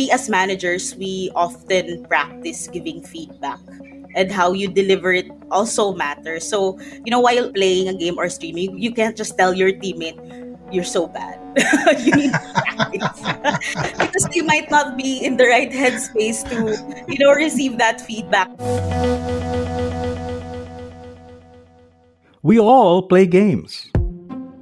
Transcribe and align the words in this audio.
We 0.00 0.10
as 0.10 0.30
managers, 0.32 0.96
we 0.96 1.28
often 1.36 2.08
practice 2.08 2.68
giving 2.72 3.04
feedback 3.04 3.60
and 4.16 4.32
how 4.32 4.56
you 4.56 4.66
deliver 4.72 5.12
it 5.12 5.28
also 5.50 5.92
matters. 5.92 6.48
So, 6.48 6.80
you 7.04 7.10
know, 7.12 7.20
while 7.20 7.52
playing 7.52 7.86
a 7.88 7.92
game 7.92 8.16
or 8.16 8.30
streaming, 8.30 8.80
you 8.80 8.94
can't 8.94 9.14
just 9.14 9.36
tell 9.36 9.52
your 9.52 9.76
teammate, 9.76 10.16
you're 10.72 10.88
so 10.88 11.06
bad. 11.06 11.36
you 12.00 12.16
need 12.16 12.32
practice. 12.32 13.92
because 14.00 14.24
you 14.32 14.42
might 14.42 14.70
not 14.70 14.96
be 14.96 15.20
in 15.20 15.36
the 15.36 15.44
right 15.44 15.68
headspace 15.70 16.48
to, 16.48 16.72
you 17.04 17.18
know, 17.18 17.34
receive 17.34 17.76
that 17.76 18.00
feedback. 18.00 18.48
We 22.40 22.58
all 22.58 23.02
play 23.02 23.26
games, 23.26 23.90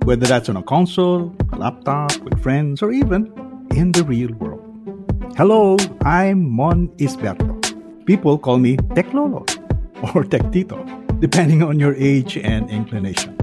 whether 0.02 0.26
that's 0.26 0.48
on 0.48 0.56
a 0.56 0.64
console, 0.64 1.32
a 1.52 1.56
laptop, 1.56 2.16
with 2.26 2.42
friends, 2.42 2.82
or 2.82 2.90
even 2.90 3.30
in 3.70 3.92
the 3.92 4.02
real 4.02 4.34
world. 4.34 4.57
Hello, 5.38 5.76
I'm 6.02 6.50
Mon 6.50 6.88
Isberto. 6.98 7.54
People 8.04 8.38
call 8.38 8.58
me 8.58 8.76
Tech 8.96 9.14
Lolo 9.14 9.46
or 10.12 10.24
Tech 10.24 10.50
Tito, 10.50 10.82
depending 11.20 11.62
on 11.62 11.78
your 11.78 11.94
age 11.94 12.36
and 12.36 12.68
inclination. 12.68 13.38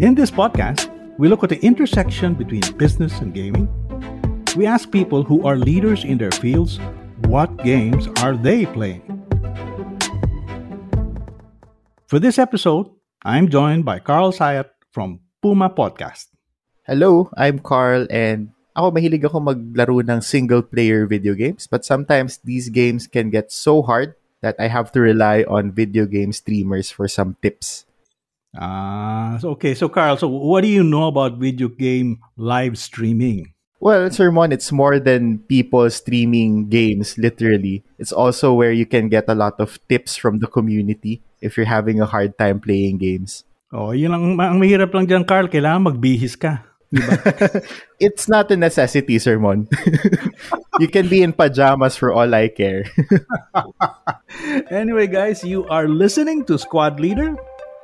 In 0.00 0.16
this 0.16 0.32
podcast, 0.32 0.90
we 1.16 1.28
look 1.28 1.44
at 1.44 1.50
the 1.50 1.62
intersection 1.64 2.34
between 2.34 2.62
business 2.78 3.20
and 3.20 3.32
gaming. 3.32 3.70
We 4.56 4.66
ask 4.66 4.90
people 4.90 5.22
who 5.22 5.46
are 5.46 5.54
leaders 5.54 6.02
in 6.02 6.18
their 6.18 6.32
fields 6.32 6.80
what 7.30 7.62
games 7.62 8.08
are 8.18 8.36
they 8.36 8.66
playing. 8.66 9.06
For 12.08 12.18
this 12.18 12.40
episode, 12.40 12.90
I'm 13.22 13.48
joined 13.48 13.84
by 13.84 14.00
Carl 14.00 14.32
Sayat 14.32 14.66
from 14.90 15.20
Puma 15.40 15.70
Podcast. 15.70 16.26
Hello, 16.82 17.30
I'm 17.36 17.60
Carl 17.60 18.08
and 18.10 18.50
ako 18.74 18.90
mahilig 18.90 19.24
ako 19.24 19.38
maglaro 19.38 20.02
ng 20.02 20.20
single 20.20 20.62
player 20.62 21.06
video 21.06 21.32
games 21.32 21.70
but 21.70 21.86
sometimes 21.86 22.42
these 22.42 22.68
games 22.68 23.06
can 23.06 23.30
get 23.30 23.50
so 23.54 23.80
hard 23.82 24.18
that 24.44 24.60
I 24.60 24.68
have 24.68 24.92
to 24.92 25.00
rely 25.00 25.48
on 25.48 25.72
video 25.72 26.04
game 26.04 26.36
streamers 26.36 26.92
for 26.92 27.08
some 27.08 27.40
tips. 27.40 27.88
Ah, 28.52 29.40
uh, 29.40 29.56
okay. 29.56 29.72
So, 29.72 29.88
Carl, 29.88 30.20
so 30.20 30.28
what 30.28 30.60
do 30.60 30.70
you 30.70 30.84
know 30.84 31.08
about 31.08 31.40
video 31.40 31.72
game 31.72 32.20
live 32.36 32.76
streaming? 32.76 33.56
Well, 33.80 34.12
Sermon, 34.12 34.52
it's 34.52 34.70
more 34.70 35.00
than 35.00 35.42
people 35.48 35.88
streaming 35.90 36.68
games, 36.68 37.18
literally. 37.18 37.82
It's 37.98 38.12
also 38.12 38.54
where 38.54 38.70
you 38.70 38.86
can 38.86 39.08
get 39.08 39.26
a 39.28 39.34
lot 39.34 39.58
of 39.58 39.80
tips 39.88 40.14
from 40.14 40.38
the 40.38 40.46
community 40.46 41.20
if 41.42 41.56
you're 41.56 41.68
having 41.68 42.00
a 42.00 42.08
hard 42.08 42.38
time 42.38 42.60
playing 42.60 43.00
games. 43.00 43.44
Oh, 43.74 43.90
yun 43.90 44.14
ang, 44.14 44.38
ang 44.38 44.60
mahirap 44.62 44.94
lang 44.94 45.10
dyan, 45.10 45.26
Carl. 45.26 45.50
Kailangan 45.50 45.90
magbihis 45.90 46.38
ka. 46.38 46.62
it's 47.98 48.28
not 48.28 48.50
a 48.50 48.56
necessity, 48.56 49.18
Sir 49.18 49.38
Mon. 49.38 49.66
you 50.80 50.86
can 50.86 51.08
be 51.08 51.22
in 51.22 51.32
pajamas 51.32 51.96
for 51.96 52.12
all 52.12 52.32
I 52.32 52.48
care. 52.48 52.84
anyway, 54.70 55.06
guys, 55.06 55.42
you 55.42 55.66
are 55.66 55.88
listening 55.88 56.44
to 56.46 56.58
Squad 56.58 57.00
Leader, 57.00 57.34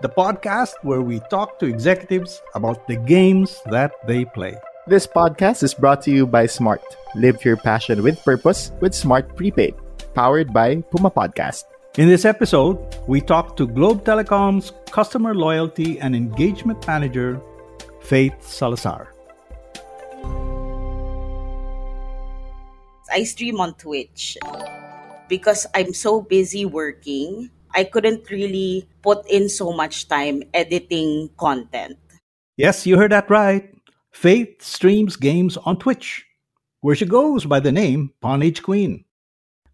the 0.01 0.09
podcast 0.09 0.75
where 0.83 1.03
we 1.03 1.19
talk 1.31 1.59
to 1.59 1.67
executives 1.67 2.41
about 2.55 2.87
the 2.87 2.97
games 2.97 3.61
that 3.67 3.93
they 4.07 4.25
play. 4.25 4.55
This 4.87 5.07
podcast 5.07 5.63
is 5.63 5.75
brought 5.75 6.03
to 6.03 6.11
you 6.11 6.27
by 6.27 6.47
Smart. 6.47 6.83
Live 7.15 7.45
your 7.45 7.57
passion 7.57 8.03
with 8.03 8.23
purpose 8.23 8.71
with 8.81 8.95
Smart 8.95 9.35
Prepaid, 9.35 9.75
powered 10.15 10.53
by 10.53 10.83
Puma 10.95 11.11
Podcast. 11.11 11.65
In 11.99 12.09
this 12.09 12.25
episode, 12.25 12.79
we 13.09 13.21
talk 13.21 13.57
to 13.57 13.67
Globe 13.67 14.05
Telecom's 14.05 14.71
customer 14.93 15.35
loyalty 15.35 15.99
and 15.99 16.15
engagement 16.15 16.87
manager, 16.87 17.43
Faith 18.01 18.43
Salazar. 18.43 19.15
I 23.13 23.25
stream 23.25 23.61
on 23.61 23.75
Twitch 23.75 24.39
because 25.29 25.67
I'm 25.75 25.93
so 25.93 26.21
busy 26.23 26.65
working. 26.65 27.51
I 27.75 27.85
couldn't 27.85 28.31
really 28.31 28.89
put 29.03 29.27
in 29.29 29.49
so 29.49 29.73
much 29.73 30.09
time 30.09 30.43
editing 30.55 31.31
content. 31.37 31.99
Yes, 32.57 32.87
you 32.87 32.97
heard 32.97 33.13
that 33.13 33.31
right. 33.31 33.75
Faith 34.13 34.63
streams 34.63 35.17
games 35.17 35.57
on 35.57 35.79
Twitch, 35.79 36.27
where 36.81 36.95
she 36.95 37.07
goes 37.07 37.47
by 37.47 37.61
the 37.61 37.73
name 37.73 38.13
Pwnage 38.23 38.63
Queen. 38.63 39.05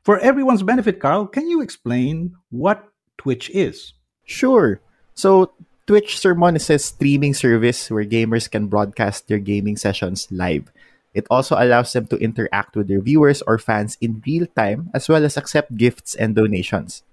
For 0.05 0.19
everyone's 0.19 0.63
benefit, 0.63 1.01
Carl, 1.01 1.27
can 1.27 1.49
you 1.49 1.63
explain 1.63 2.37
what 2.51 2.89
Twitch 3.19 3.51
is? 3.51 3.95
Sure. 4.25 4.81
So, 5.15 5.53
Twitch 5.87 6.19
Sir 6.19 6.35
Mon 6.35 6.59
is 6.59 6.67
a 6.69 6.83
streaming 6.83 7.31
service 7.31 7.95
where 7.95 8.03
gamers 8.03 8.51
can 8.51 8.67
broadcast 8.67 9.31
their 9.31 9.39
gaming 9.39 9.77
sessions 9.79 10.27
live. 10.35 10.75
It 11.15 11.31
also 11.31 11.55
allows 11.55 11.95
them 11.95 12.11
to 12.11 12.19
interact 12.19 12.75
with 12.75 12.89
their 12.89 13.01
viewers 13.01 13.41
or 13.47 13.57
fans 13.57 13.97
in 14.01 14.21
real 14.27 14.51
time, 14.59 14.91
as 14.95 15.09
well 15.09 15.25
as 15.25 15.37
accept 15.37 15.79
gifts 15.79 16.17
and 16.19 16.35
donations. 16.35 17.07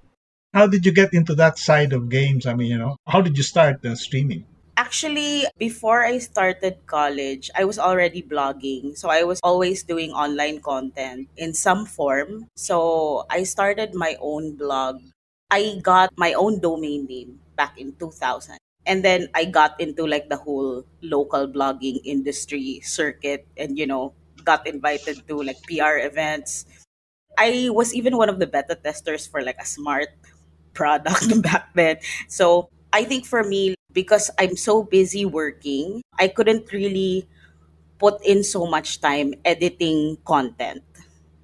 How 0.58 0.66
did 0.66 0.88
you 0.88 0.92
get 0.92 1.14
into 1.14 1.36
that 1.36 1.60
side 1.60 1.94
of 1.94 2.10
games? 2.10 2.48
I 2.48 2.56
mean, 2.58 2.74
you 2.74 2.80
know, 2.80 2.98
how 3.06 3.22
did 3.22 3.38
you 3.38 3.44
start 3.44 3.86
uh, 3.86 3.94
streaming? 3.94 4.46
Actually, 4.76 5.46
before 5.60 6.04
I 6.04 6.18
started 6.18 6.82
college, 6.88 7.52
I 7.54 7.66
was 7.66 7.78
already 7.78 8.26
blogging. 8.26 8.98
So 8.98 9.08
I 9.08 9.22
was 9.22 9.40
always 9.44 9.84
doing 9.84 10.10
online 10.18 10.62
content 10.62 11.30
in 11.38 11.54
some 11.54 11.86
form. 11.86 12.50
So 12.58 13.26
I 13.30 13.44
started 13.44 13.94
my 13.94 14.18
own 14.20 14.58
blog. 14.58 15.13
I 15.54 15.78
got 15.86 16.10
my 16.18 16.34
own 16.34 16.58
domain 16.58 17.06
name 17.06 17.38
back 17.54 17.78
in 17.78 17.94
2000 18.02 18.58
and 18.90 19.06
then 19.06 19.30
I 19.38 19.46
got 19.46 19.78
into 19.78 20.10
like 20.10 20.26
the 20.28 20.42
whole 20.42 20.82
local 21.06 21.46
blogging 21.46 22.02
industry 22.04 22.82
circuit 22.82 23.46
and 23.56 23.78
you 23.78 23.86
know 23.86 24.18
got 24.44 24.66
invited 24.66 25.22
to 25.30 25.46
like 25.46 25.62
PR 25.70 26.02
events. 26.02 26.66
I 27.38 27.70
was 27.70 27.94
even 27.94 28.18
one 28.18 28.30
of 28.30 28.40
the 28.40 28.48
beta 28.50 28.74
testers 28.74 29.28
for 29.30 29.46
like 29.46 29.62
a 29.62 29.66
smart 29.66 30.10
product 30.74 31.30
back 31.46 31.70
then. 31.78 32.02
So 32.28 32.70
I 32.92 33.06
think 33.06 33.26
for 33.30 33.44
me 33.46 33.76
because 33.94 34.32
I'm 34.40 34.58
so 34.58 34.82
busy 34.82 35.24
working, 35.26 36.02
I 36.18 36.30
couldn't 36.30 36.74
really 36.74 37.30
put 38.00 38.26
in 38.26 38.44
so 38.44 38.66
much 38.66 39.02
time 39.02 39.36
editing 39.46 40.18
content. 40.26 40.82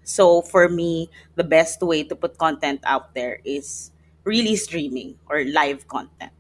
So 0.04 0.42
for 0.42 0.68
me, 0.68 1.10
the 1.36 1.46
best 1.46 1.82
way 1.82 2.04
to 2.04 2.16
put 2.16 2.38
content 2.38 2.82
out 2.84 3.14
there 3.14 3.40
is 3.46 3.92
really 4.24 4.56
streaming 4.56 5.16
or 5.30 5.44
live 5.46 5.88
content. 5.88 6.32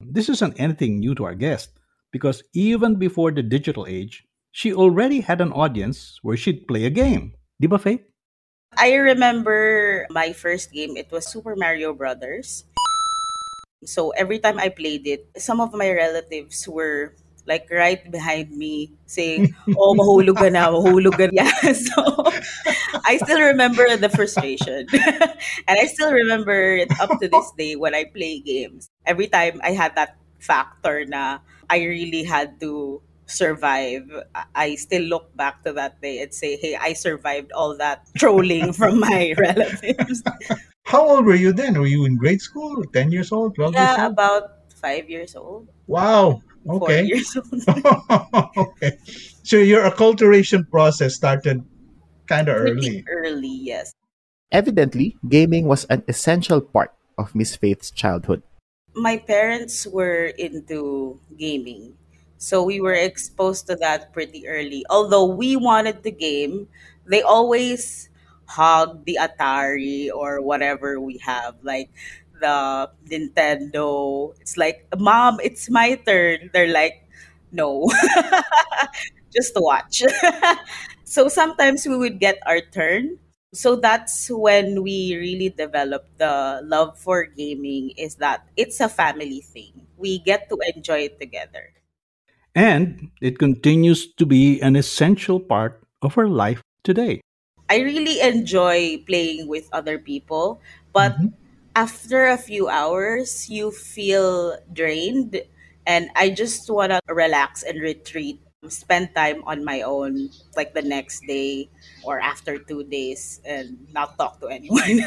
This 0.00 0.28
isn't 0.28 0.60
anything 0.60 1.00
new 1.00 1.14
to 1.16 1.24
our 1.24 1.34
guest, 1.34 1.70
because 2.12 2.42
even 2.54 2.96
before 2.96 3.32
the 3.32 3.42
digital 3.42 3.86
age, 3.86 4.24
she 4.52 4.72
already 4.72 5.20
had 5.20 5.40
an 5.40 5.52
audience 5.52 6.18
where 6.22 6.36
she'd 6.36 6.66
play 6.66 6.84
a 6.84 6.90
game. 6.90 7.34
Di 7.60 7.66
ba, 7.66 7.78
Faith? 7.78 8.02
I 8.76 8.94
remember 8.94 10.06
my 10.10 10.32
first 10.32 10.72
game, 10.72 10.96
it 10.96 11.10
was 11.10 11.26
Super 11.26 11.56
Mario 11.56 11.92
Brothers. 11.92 12.64
So 13.84 14.10
every 14.10 14.38
time 14.38 14.58
I 14.58 14.68
played 14.68 15.06
it, 15.06 15.30
some 15.38 15.60
of 15.60 15.72
my 15.72 15.90
relatives 15.90 16.66
were 16.68 17.14
like 17.48 17.66
right 17.72 18.04
behind 18.12 18.52
me 18.52 18.92
saying, 19.08 19.56
oh, 19.72 19.96
mahulog 19.96 20.36
ka 20.36 20.52
na, 20.52 20.68
mahulog 20.68 21.16
ka 21.16 21.32
na. 21.32 21.48
Yeah, 21.48 21.72
so 21.88 22.28
I 23.08 23.16
still 23.16 23.40
remember 23.40 23.88
the 23.96 24.12
frustration. 24.12 24.84
and 25.66 25.76
I 25.80 25.88
still 25.88 26.12
remember 26.12 26.76
it 26.76 26.92
up 27.00 27.08
to 27.18 27.26
this 27.26 27.48
day 27.56 27.74
when 27.74 27.96
I 27.96 28.04
play 28.04 28.44
games. 28.44 28.92
Every 29.08 29.26
time 29.26 29.64
I 29.64 29.72
had 29.72 29.96
that 29.96 30.20
factor 30.38 31.08
na 31.08 31.40
I 31.72 31.88
really 31.88 32.22
had 32.22 32.60
to 32.60 33.00
survive. 33.28 34.08
I 34.54 34.74
still 34.76 35.02
look 35.02 35.34
back 35.36 35.64
to 35.64 35.72
that 35.74 36.00
day 36.00 36.20
and 36.20 36.32
say, 36.32 36.56
hey, 36.56 36.76
I 36.76 36.92
survived 36.92 37.52
all 37.52 37.76
that 37.76 38.08
trolling 38.16 38.72
from 38.72 39.00
my 39.08 39.34
relatives. 39.36 40.22
How 40.84 41.04
old 41.06 41.26
were 41.26 41.36
you 41.36 41.52
then? 41.52 41.78
Were 41.78 41.86
you 41.86 42.04
in 42.04 42.16
grade 42.16 42.40
school? 42.40 42.82
10 42.92 43.12
years 43.12 43.30
old? 43.32 43.54
12 43.54 43.74
yeah, 43.74 43.80
years 43.80 43.98
old? 44.00 44.12
about 44.12 44.44
five 44.74 45.10
years 45.10 45.36
old. 45.36 45.68
Wow. 45.86 46.42
Okay. 46.68 46.78
Four 46.78 47.04
years 47.08 47.36
old. 47.36 47.62
okay. 48.56 48.92
So 49.42 49.56
your 49.56 49.88
acculturation 49.88 50.68
process 50.70 51.14
started 51.14 51.64
kind 52.26 52.48
of 52.48 52.56
early. 52.56 53.04
Early, 53.08 53.48
yes. 53.48 53.92
Evidently, 54.52 55.16
gaming 55.28 55.66
was 55.66 55.84
an 55.86 56.04
essential 56.08 56.60
part 56.60 56.92
of 57.16 57.34
Miss 57.34 57.56
Faith's 57.56 57.90
childhood. 57.90 58.42
My 58.94 59.16
parents 59.16 59.86
were 59.86 60.32
into 60.38 61.20
gaming. 61.38 61.94
So 62.38 62.62
we 62.62 62.80
were 62.80 62.94
exposed 62.94 63.66
to 63.66 63.76
that 63.76 64.12
pretty 64.12 64.46
early. 64.46 64.84
Although 64.88 65.26
we 65.26 65.56
wanted 65.56 66.02
to 66.04 66.10
game, 66.10 66.68
they 67.06 67.22
always 67.22 68.08
hog 68.46 69.04
the 69.04 69.18
Atari 69.20 70.08
or 70.14 70.40
whatever 70.40 71.00
we 71.00 71.18
have, 71.18 71.56
like 71.62 71.90
the 72.40 72.90
Nintendo. 73.08 74.34
It's 74.40 74.56
like, 74.56 74.86
Mom, 74.98 75.38
it's 75.42 75.70
my 75.70 75.96
turn. 76.06 76.50
They're 76.52 76.72
like, 76.72 77.04
no, 77.52 77.90
just 79.34 79.52
watch. 79.56 80.02
so 81.04 81.28
sometimes 81.28 81.86
we 81.86 81.96
would 81.96 82.20
get 82.20 82.38
our 82.46 82.60
turn. 82.60 83.18
So 83.54 83.76
that's 83.76 84.28
when 84.28 84.82
we 84.82 85.16
really 85.16 85.48
developed 85.48 86.18
the 86.18 86.60
love 86.64 86.98
for 86.98 87.24
gaming 87.24 87.90
is 87.96 88.16
that 88.16 88.46
it's 88.56 88.80
a 88.80 88.88
family 88.88 89.40
thing. 89.40 89.86
We 89.96 90.18
get 90.18 90.48
to 90.50 90.58
enjoy 90.76 91.08
it 91.08 91.18
together. 91.20 91.72
And 92.54 93.10
it 93.20 93.38
continues 93.38 94.12
to 94.14 94.26
be 94.26 94.60
an 94.60 94.76
essential 94.76 95.40
part 95.40 95.80
of 96.02 96.18
our 96.18 96.28
life 96.28 96.62
today. 96.82 97.20
I 97.70 97.80
really 97.80 98.20
enjoy 98.20 98.98
playing 99.06 99.48
with 99.48 99.68
other 99.72 99.98
people, 99.98 100.60
but 100.92 101.12
Mhm. 101.16 101.32
After 101.78 102.26
a 102.26 102.36
few 102.36 102.66
hours, 102.66 103.46
you 103.46 103.70
feel 103.70 104.58
drained, 104.74 105.38
and 105.86 106.10
I 106.18 106.34
just 106.34 106.66
want 106.66 106.90
to 106.90 106.98
relax 107.06 107.62
and 107.62 107.78
retreat, 107.78 108.42
spend 108.66 109.14
time 109.14 109.46
on 109.46 109.62
my 109.62 109.86
own, 109.86 110.34
like 110.58 110.74
the 110.74 110.82
next 110.82 111.22
day 111.30 111.70
or 112.02 112.18
after 112.18 112.58
two 112.58 112.82
days, 112.82 113.38
and 113.46 113.78
not 113.94 114.18
talk 114.18 114.42
to 114.42 114.50
anyone. 114.50 115.06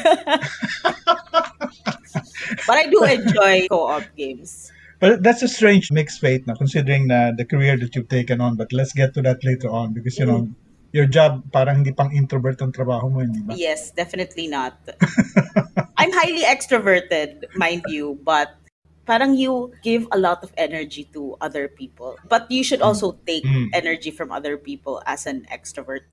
but 2.64 2.76
I 2.80 2.88
do 2.88 3.04
enjoy 3.04 3.68
co 3.68 3.92
op 3.92 4.08
games. 4.16 4.72
But 4.96 5.20
that's 5.20 5.42
a 5.42 5.48
strange 5.48 5.92
mixed 5.92 6.24
fate 6.24 6.46
now, 6.48 6.56
considering 6.56 7.12
na 7.12 7.36
the 7.36 7.44
career 7.44 7.76
that 7.76 7.92
you've 7.92 8.08
taken 8.08 8.40
on. 8.40 8.56
But 8.56 8.72
let's 8.72 8.96
get 8.96 9.12
to 9.14 9.22
that 9.28 9.44
later 9.44 9.68
on 9.68 9.92
because, 9.92 10.16
you 10.16 10.24
know, 10.24 10.48
mm. 10.48 10.54
your 10.96 11.04
job 11.04 11.52
parang 11.52 11.84
hindi 11.84 11.92
pang 11.92 12.16
introvert 12.16 12.62
ang 12.64 12.72
trabaho 12.72 13.12
mo, 13.12 13.20
eh, 13.20 13.28
hindi 13.28 13.44
ba? 13.44 13.52
Yes, 13.60 13.92
definitely 13.92 14.48
not. 14.48 14.78
I'm 16.02 16.10
highly 16.12 16.42
extroverted, 16.42 17.46
mind 17.54 17.84
you, 17.86 18.18
but 18.24 18.58
parang 19.06 19.36
you 19.38 19.70
give 19.82 20.08
a 20.10 20.18
lot 20.18 20.42
of 20.42 20.50
energy 20.56 21.04
to 21.14 21.36
other 21.40 21.68
people. 21.68 22.18
But 22.28 22.50
you 22.50 22.64
should 22.66 22.82
also 22.82 23.18
take 23.26 23.44
Mm. 23.46 23.70
energy 23.72 24.10
from 24.10 24.32
other 24.34 24.58
people 24.58 24.98
as 25.06 25.26
an 25.30 25.46
extrovert. 25.46 26.10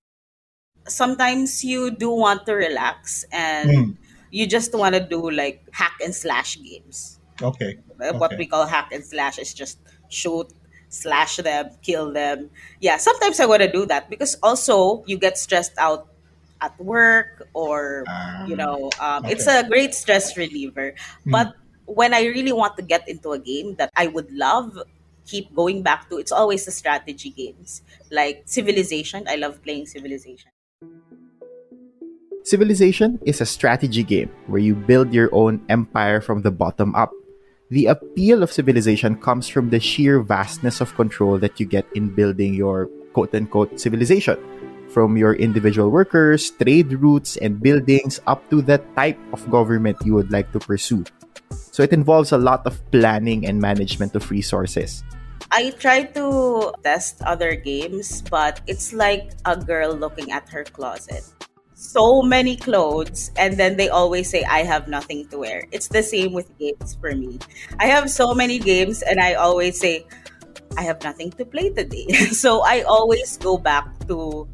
Sometimes 0.88 1.63
you 1.63 1.91
do 1.91 2.09
want 2.09 2.45
to 2.47 2.53
relax 2.53 3.25
and 3.31 3.69
Mm. 3.69 3.97
you 4.31 4.45
just 4.47 4.74
want 4.74 4.95
to 4.95 5.01
do 5.01 5.21
like 5.30 5.65
hack 5.74 5.95
and 6.03 6.13
slash 6.15 6.57
games. 6.62 7.19
Okay. 7.42 7.80
Uh, 8.01 8.13
What 8.21 8.33
Okay. 8.33 8.38
we 8.38 8.45
call 8.47 8.65
hack 8.65 8.89
and 8.92 9.03
slash 9.06 9.38
is 9.39 9.53
just 9.53 9.77
shoot, 10.09 10.47
slash 10.89 11.38
them, 11.38 11.69
kill 11.81 12.12
them. 12.13 12.50
Yeah, 12.81 12.97
sometimes 12.97 13.39
I 13.39 13.45
want 13.45 13.62
to 13.62 13.71
do 13.71 13.85
that 13.88 14.09
because 14.09 14.35
also 14.44 15.03
you 15.06 15.18
get 15.18 15.38
stressed 15.38 15.77
out 15.77 16.07
at 16.61 16.75
work 16.79 17.47
or 17.53 18.03
Ah, 18.07 18.45
you 18.45 18.56
know 18.56 18.89
um, 19.00 19.25
it's 19.25 19.47
a 19.47 19.63
great 19.67 19.94
stress 19.95 20.35
reliever 20.38 20.94
Mm. 21.25 21.31
but 21.31 21.47
when 21.85 22.13
i 22.13 22.25
really 22.25 22.53
want 22.53 22.75
to 22.77 22.83
get 22.83 23.07
into 23.07 23.31
a 23.31 23.39
game 23.39 23.75
that 23.75 23.89
i 23.95 24.07
would 24.07 24.29
love 24.31 24.77
keep 25.25 25.53
going 25.56 25.83
back 25.83 26.09
to 26.09 26.17
it's 26.17 26.31
always 26.31 26.65
the 26.65 26.71
strategy 26.71 27.29
games 27.29 27.81
like 28.11 28.44
civilization 28.45 29.23
i 29.27 29.35
love 29.35 29.61
playing 29.63 29.85
civilization 29.85 30.51
Civilization 32.44 33.19
is 33.25 33.41
a 33.41 33.45
strategy 33.45 34.01
game 34.03 34.31
where 34.47 34.61
you 34.61 34.73
build 34.73 35.13
your 35.13 35.29
own 35.33 35.61
empire 35.69 36.21
from 36.21 36.41
the 36.41 36.51
bottom 36.51 36.95
up. 36.95 37.11
The 37.69 37.88
appeal 37.88 38.41
of 38.41 38.51
Civilization 38.51 39.15
comes 39.21 39.47
from 39.47 39.69
the 39.69 39.79
sheer 39.79 40.21
vastness 40.21 40.81
of 40.81 40.95
control 40.95 41.38
that 41.39 41.59
you 41.59 41.67
get 41.67 41.85
in 41.94 42.09
building 42.09 42.53
your 42.56 42.88
quote 43.13 43.35
unquote 43.35 43.79
civilization. 43.79 44.38
From 44.89 45.18
your 45.18 45.33
individual 45.33 45.89
workers, 45.89 46.50
trade 46.51 46.91
routes, 46.94 47.38
and 47.38 47.62
buildings 47.62 48.19
up 48.25 48.41
to 48.50 48.62
the 48.62 48.81
type 48.97 49.19
of 49.33 49.45
government 49.50 49.97
you 50.03 50.15
would 50.15 50.31
like 50.31 50.51
to 50.53 50.59
pursue. 50.59 51.06
So 51.71 51.83
it 51.83 51.94
involves 51.94 52.31
a 52.31 52.38
lot 52.38 52.65
of 52.65 52.81
planning 52.91 53.45
and 53.45 53.62
management 53.62 54.15
of 54.15 54.30
resources. 54.31 55.03
i 55.51 55.71
try 55.81 56.03
to 56.03 56.71
test 56.83 57.21
other 57.25 57.56
games 57.56 58.21
but 58.30 58.62
it's 58.68 58.94
like 58.94 59.31
a 59.45 59.57
girl 59.57 59.94
looking 59.94 60.31
at 60.31 60.47
her 60.50 60.63
closet 60.63 61.24
so 61.74 62.21
many 62.21 62.56
clothes 62.56 63.31
and 63.38 63.57
then 63.57 63.77
they 63.77 63.89
always 63.89 64.30
say 64.30 64.44
i 64.45 64.62
have 64.62 64.88
nothing 64.88 65.27
to 65.30 65.39
wear 65.39 65.65
it's 65.71 65.88
the 65.88 66.03
same 66.03 66.33
with 66.33 66.51
games 66.59 66.97
for 67.00 67.15
me 67.15 67.39
i 67.80 67.88
have 67.88 68.12
so 68.12 68.33
many 68.35 68.59
games 68.59 69.01
and 69.01 69.19
i 69.19 69.33
always 69.33 69.80
say 69.80 70.06
i 70.77 70.81
have 70.81 71.01
nothing 71.03 71.31
to 71.31 71.45
play 71.45 71.69
today 71.71 72.06
so 72.35 72.62
i 72.62 72.81
always 72.83 73.38
go 73.38 73.57
back 73.57 73.88
to 74.07 74.47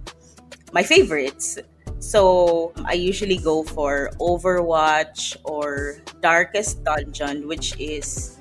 my 0.74 0.84
favorites. 0.84 1.58
So 2.00 2.74
i 2.86 2.94
usually 2.94 3.38
go 3.38 3.64
for 3.64 4.12
overwatch 4.20 5.38
or 5.44 5.98
darkest 6.22 6.84
dungeon 6.84 7.48
which 7.48 7.74
is 7.80 8.38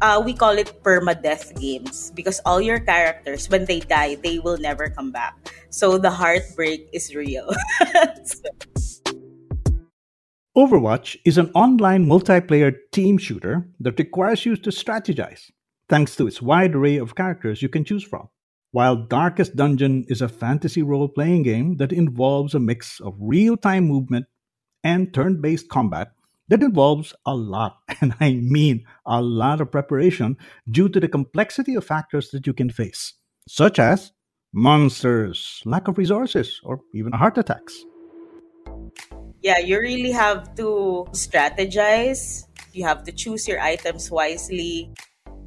uh, 0.00 0.22
we 0.24 0.32
call 0.32 0.56
it 0.56 0.82
permadeath 0.82 1.58
games 1.60 2.12
because 2.14 2.40
all 2.46 2.60
your 2.60 2.78
characters 2.78 3.48
when 3.50 3.64
they 3.64 3.80
die 3.80 4.14
they 4.16 4.38
will 4.38 4.58
never 4.58 4.88
come 4.88 5.10
back. 5.10 5.34
So 5.70 5.98
the 5.98 6.10
heartbreak 6.10 6.88
is 6.92 7.14
real. 7.14 7.50
Overwatch 10.56 11.16
is 11.24 11.36
an 11.36 11.50
online 11.52 12.06
multiplayer 12.06 12.76
team 12.92 13.18
shooter 13.18 13.66
that 13.80 13.98
requires 13.98 14.46
you 14.46 14.54
to 14.56 14.70
strategize, 14.70 15.50
thanks 15.88 16.14
to 16.14 16.28
its 16.28 16.40
wide 16.40 16.76
array 16.76 16.96
of 16.96 17.16
characters 17.16 17.60
you 17.60 17.68
can 17.68 17.84
choose 17.84 18.04
from. 18.04 18.28
While 18.74 19.06
Darkest 19.06 19.54
Dungeon 19.54 20.04
is 20.08 20.20
a 20.20 20.26
fantasy 20.26 20.82
role 20.82 21.06
playing 21.06 21.44
game 21.44 21.76
that 21.76 21.92
involves 21.92 22.56
a 22.56 22.58
mix 22.58 22.98
of 22.98 23.14
real 23.20 23.56
time 23.56 23.86
movement 23.86 24.26
and 24.82 25.14
turn 25.14 25.40
based 25.40 25.68
combat 25.68 26.10
that 26.48 26.60
involves 26.60 27.14
a 27.24 27.36
lot, 27.36 27.78
and 28.00 28.16
I 28.18 28.32
mean 28.32 28.84
a 29.06 29.22
lot 29.22 29.60
of 29.60 29.70
preparation 29.70 30.36
due 30.68 30.88
to 30.88 30.98
the 30.98 31.06
complexity 31.06 31.76
of 31.76 31.86
factors 31.86 32.30
that 32.30 32.48
you 32.48 32.52
can 32.52 32.68
face, 32.68 33.14
such 33.46 33.78
as 33.78 34.10
monsters, 34.52 35.62
lack 35.64 35.86
of 35.86 35.96
resources, 35.96 36.60
or 36.64 36.80
even 36.92 37.12
heart 37.12 37.38
attacks. 37.38 37.78
yeah 39.38 39.62
you 39.62 39.78
really 39.78 40.10
have 40.10 40.50
to 40.58 41.06
strategize 41.14 42.48
you 42.72 42.82
have 42.82 43.04
to 43.06 43.12
choose 43.12 43.46
your 43.46 43.60
items 43.60 44.10
wisely 44.10 44.90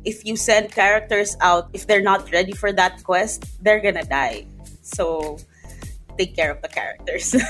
if 0.06 0.26
you 0.26 0.36
send 0.36 0.72
characters 0.72 1.36
out 1.42 1.70
if 1.74 1.88
they're 1.88 2.02
not 2.02 2.32
ready 2.32 2.52
for 2.52 2.72
that 2.72 3.04
quest 3.04 3.46
they're 3.64 3.82
gonna 3.82 4.06
die. 4.06 4.46
So 4.82 5.38
take 6.18 6.36
care 6.36 6.52
of 6.52 6.62
the 6.62 6.70
characters. 6.70 7.36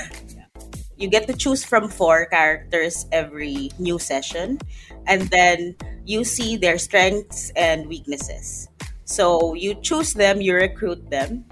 You 0.98 1.06
get 1.06 1.28
to 1.28 1.32
choose 1.32 1.62
from 1.62 1.86
four 1.86 2.26
characters 2.26 3.06
every 3.12 3.70
new 3.78 4.00
session 4.00 4.58
and 5.06 5.30
then 5.30 5.76
you 6.04 6.24
see 6.24 6.56
their 6.56 6.76
strengths 6.76 7.54
and 7.54 7.86
weaknesses. 7.86 8.66
So 9.04 9.54
you 9.54 9.78
choose 9.78 10.12
them 10.12 10.40
you 10.42 10.58
recruit 10.58 11.08
them 11.08 11.46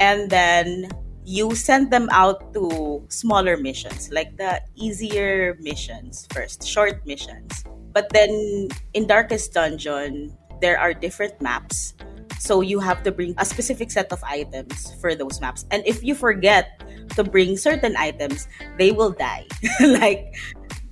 and 0.00 0.30
then 0.30 0.88
you 1.28 1.54
send 1.54 1.92
them 1.92 2.08
out 2.12 2.54
to 2.54 3.04
smaller 3.08 3.58
missions 3.58 4.10
like 4.10 4.34
the 4.38 4.62
easier 4.74 5.58
missions 5.60 6.26
first 6.32 6.66
short 6.66 7.04
missions 7.04 7.64
but 7.98 8.14
then 8.14 8.70
in 8.94 9.10
darkest 9.10 9.50
dungeon 9.58 10.30
there 10.62 10.78
are 10.78 10.94
different 10.94 11.34
maps. 11.42 11.98
So 12.38 12.62
you 12.62 12.78
have 12.78 13.02
to 13.02 13.10
bring 13.10 13.34
a 13.38 13.44
specific 13.44 13.90
set 13.90 14.14
of 14.14 14.22
items 14.22 14.94
for 15.02 15.18
those 15.18 15.42
maps. 15.42 15.66
And 15.74 15.82
if 15.82 16.06
you 16.06 16.14
forget 16.14 16.78
to 17.18 17.26
bring 17.26 17.58
certain 17.58 17.98
items 17.98 18.46
they 18.78 18.94
will 18.94 19.10
die. 19.10 19.50
Like 19.82 20.30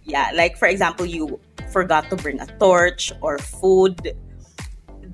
yeah 0.03 0.35
like 0.35 0.59
for 0.59 0.67
example 0.67 1.07
you 1.07 1.39
forgot 1.71 2.11
to 2.11 2.19
bring 2.19 2.43
a 2.43 2.51
torch 2.59 3.15
or 3.23 3.39
food. 3.39 4.19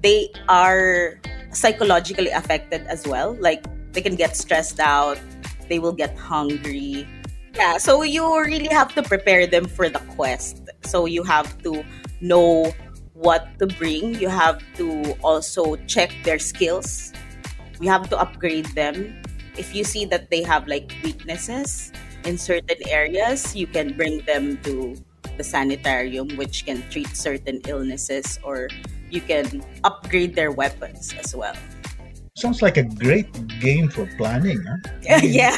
They 0.01 0.33
are 0.49 1.21
psychologically 1.53 2.33
affected 2.33 2.89
as 2.89 3.05
well. 3.05 3.37
Like 3.37 3.69
they 3.93 4.01
can 4.01 4.17
get 4.17 4.33
stressed 4.33 4.81
out. 4.81 5.21
They 5.69 5.77
will 5.77 5.93
get 5.93 6.17
hungry. 6.17 7.05
Yeah 7.53 7.77
so 7.77 8.01
you 8.01 8.25
really 8.41 8.73
have 8.73 8.97
to 8.97 9.05
prepare 9.05 9.45
them 9.45 9.69
for 9.69 9.93
the 9.93 10.01
quest 10.17 10.62
so 10.85 11.07
you 11.07 11.23
have 11.23 11.57
to 11.63 11.85
know 12.21 12.73
what 13.15 13.47
to 13.59 13.67
bring 13.67 14.15
you 14.17 14.29
have 14.29 14.63
to 14.75 15.15
also 15.23 15.77
check 15.87 16.11
their 16.25 16.39
skills 16.39 17.13
you 17.81 17.89
have 17.89 18.09
to 18.09 18.19
upgrade 18.19 18.67
them 18.75 19.15
if 19.57 19.75
you 19.75 19.85
see 19.85 20.05
that 20.05 20.31
they 20.31 20.43
have 20.43 20.67
like 20.67 20.95
weaknesses 21.05 21.93
in 22.25 22.39
certain 22.39 22.79
areas 22.89 23.55
you 23.55 23.67
can 23.67 23.97
bring 23.97 24.25
them 24.25 24.57
to 24.63 24.97
the 25.37 25.45
sanitarium 25.45 26.29
which 26.37 26.65
can 26.65 26.83
treat 26.91 27.09
certain 27.17 27.61
illnesses 27.69 28.39
or 28.43 28.69
you 29.11 29.21
can 29.21 29.63
upgrade 29.85 30.35
their 30.35 30.51
weapons 30.51 31.15
as 31.19 31.37
well 31.37 31.57
Sounds 32.35 32.63
like 32.63 32.79
a 32.79 32.83
great 32.83 33.29
game 33.61 33.91
for 33.91 34.09
planning, 34.17 34.59
huh? 34.67 34.79
yeah, 35.23 35.53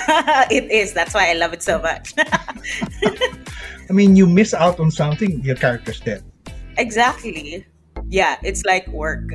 it 0.51 0.69
is. 0.73 0.93
That's 0.93 1.15
why 1.15 1.31
I 1.31 1.35
love 1.35 1.53
it 1.53 1.63
so 1.63 1.79
much. 1.79 2.15
I 3.89 3.93
mean, 3.93 4.17
you 4.17 4.27
miss 4.27 4.55
out 4.55 4.81
on 4.81 4.91
something, 4.91 5.41
your 5.45 5.57
character's 5.57 6.01
dead. 6.01 6.25
Exactly. 6.77 7.67
Yeah, 8.09 8.37
it's 8.43 8.65
like 8.65 8.89
work. 8.89 9.29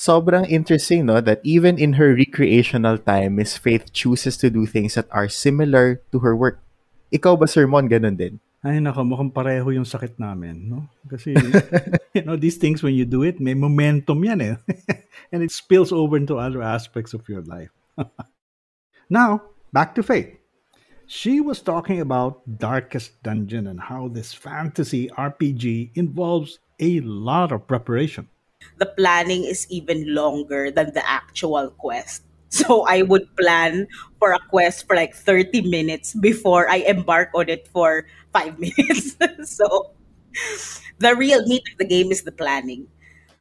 Sobrang 0.00 0.48
interesting, 0.48 1.04
no? 1.04 1.20
That 1.20 1.44
even 1.44 1.76
in 1.76 2.00
her 2.00 2.16
recreational 2.16 2.96
time, 2.96 3.36
Miss 3.36 3.60
Faith 3.60 3.92
chooses 3.92 4.40
to 4.40 4.48
do 4.48 4.64
things 4.64 4.96
that 4.96 5.04
are 5.12 5.28
similar 5.28 6.00
to 6.08 6.24
her 6.24 6.32
work. 6.32 6.64
Ikaw 7.12 7.36
ba, 7.36 7.44
Sir 7.44 7.68
Mon, 7.68 7.84
ganun 7.84 8.16
din? 8.16 8.40
Ay, 8.64 8.80
nako, 8.80 9.04
mukhang 9.04 9.28
pareho 9.28 9.68
yung 9.68 9.84
sakit 9.84 10.16
namin, 10.16 10.72
no? 10.72 10.88
Kasi, 11.04 11.36
you 12.16 12.24
know, 12.24 12.40
these 12.40 12.56
things, 12.56 12.80
when 12.80 12.96
you 12.96 13.04
do 13.04 13.20
it, 13.28 13.44
may 13.44 13.52
momentum 13.52 14.24
yan 14.24 14.40
eh. 14.40 14.56
and 15.36 15.44
it 15.44 15.52
spills 15.52 15.92
over 15.92 16.16
into 16.16 16.40
other 16.40 16.64
aspects 16.64 17.12
of 17.12 17.20
your 17.28 17.44
life. 17.44 17.68
now, 19.12 19.44
back 19.68 19.92
to 19.92 20.00
Faith. 20.00 20.39
She 21.10 21.40
was 21.42 21.60
talking 21.60 22.00
about 22.00 22.46
Darkest 22.46 23.20
Dungeon 23.26 23.66
and 23.66 23.80
how 23.80 24.06
this 24.06 24.32
fantasy 24.32 25.10
RPG 25.10 25.90
involves 25.98 26.60
a 26.78 27.00
lot 27.00 27.50
of 27.50 27.66
preparation 27.66 28.28
the 28.76 28.86
planning 28.86 29.44
is 29.44 29.66
even 29.70 30.14
longer 30.14 30.70
than 30.70 30.92
the 30.94 31.04
actual 31.08 31.70
quest. 31.78 32.22
So 32.50 32.82
I 32.82 33.02
would 33.02 33.30
plan 33.38 33.86
for 34.18 34.34
a 34.34 34.42
quest 34.50 34.82
for 34.90 34.96
like 34.98 35.14
30 35.14 35.70
minutes 35.70 36.18
before 36.18 36.66
I 36.66 36.82
embark 36.82 37.30
on 37.30 37.46
it 37.46 37.70
for 37.70 38.10
five 38.34 38.58
minutes. 38.62 39.14
so 39.46 39.94
the 40.98 41.14
real 41.14 41.46
meat 41.46 41.62
of 41.70 41.78
the 41.78 41.86
game 41.86 42.10
is 42.10 42.26
the 42.26 42.34
planning. 42.34 42.90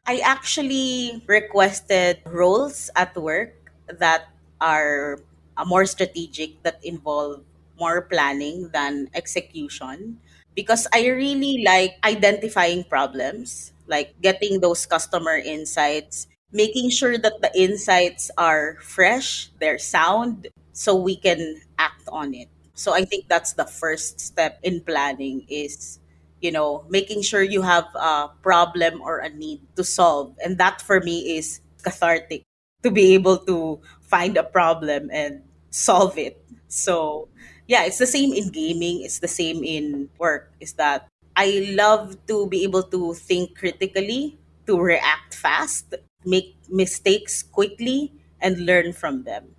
I 0.06 0.22
actually 0.22 1.26
requested 1.26 2.22
roles 2.30 2.94
at 2.94 3.18
work 3.18 3.58
that 3.90 4.30
are 4.62 5.18
more 5.66 5.90
strategic, 5.90 6.62
that 6.62 6.78
involve 6.86 7.42
more 7.80 8.02
planning 8.02 8.70
than 8.74 9.10
execution, 9.14 10.20
because 10.56 10.88
I 10.94 11.08
really 11.08 11.64
like 11.66 11.96
identifying 12.04 12.84
problems 12.84 13.74
like 13.88 14.14
getting 14.22 14.60
those 14.62 14.86
customer 14.86 15.34
insights, 15.36 16.28
making 16.52 16.92
sure 16.92 17.18
that 17.18 17.42
the 17.42 17.50
insights 17.58 18.30
are 18.38 18.78
fresh, 18.82 19.50
they're 19.60 19.80
sound, 19.80 20.48
so 20.74 20.96
we 20.96 21.16
can 21.16 21.60
act 21.80 22.06
on 22.12 22.36
it. 22.36 22.50
So 22.76 22.94
I 22.94 23.04
think 23.04 23.28
that's 23.28 23.54
the 23.54 23.66
first 23.66 24.20
step 24.20 24.60
in 24.62 24.82
planning 24.82 25.46
is 25.50 26.00
you 26.40 26.52
know 26.52 26.86
making 26.90 27.22
sure 27.22 27.44
you 27.44 27.62
have 27.62 27.86
a 27.96 28.30
problem 28.42 29.02
or 29.02 29.20
a 29.20 29.30
need 29.30 29.60
to 29.76 29.84
solve 29.84 30.36
and 30.44 30.58
that 30.58 30.82
for 30.82 31.02
me 31.02 31.36
is 31.38 31.60
cathartic 31.84 32.44
to 32.84 32.92
be 32.92 33.14
able 33.14 33.38
to 33.38 33.80
find 34.00 34.38
a 34.38 34.44
problem 34.44 35.10
and 35.12 35.42
solve 35.70 36.18
it 36.18 36.40
so 36.68 37.28
yeah 37.70 37.86
it's 37.86 38.02
the 38.02 38.10
same 38.10 38.34
in 38.34 38.50
gaming 38.50 39.06
it's 39.06 39.22
the 39.22 39.30
same 39.30 39.64
in 39.64 40.10
work 40.18 40.50
is 40.60 40.74
that 40.74 41.06
I 41.40 41.72
love 41.72 42.20
to 42.28 42.48
be 42.52 42.68
able 42.68 42.84
to 42.92 43.14
think 43.14 43.56
critically, 43.56 44.38
to 44.68 44.76
react 44.76 45.34
fast, 45.34 45.96
make 46.26 46.60
mistakes 46.68 47.44
quickly, 47.44 48.12
and 48.42 48.66
learn 48.66 48.92
from 48.92 49.24
them. 49.24 49.56